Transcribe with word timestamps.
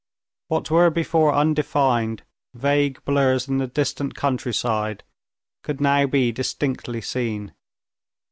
What 0.47 0.71
were 0.71 0.89
before 0.89 1.31
undefined, 1.31 2.23
vague 2.55 3.05
blurs 3.05 3.47
in 3.47 3.59
the 3.59 3.67
distant 3.67 4.15
countryside 4.15 5.03
could 5.61 5.79
now 5.79 6.07
be 6.07 6.31
distinctly 6.31 7.01
seen. 7.01 7.53